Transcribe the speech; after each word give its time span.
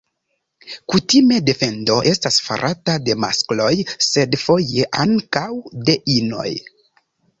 Kutime 0.93 1.37
defendo 1.49 1.97
estas 2.11 2.39
farata 2.47 2.95
de 3.09 3.17
maskloj 3.25 3.69
sed 4.09 4.35
foje 4.45 4.87
ankaŭ 5.05 5.47
de 5.91 5.99
inoj. 6.19 6.49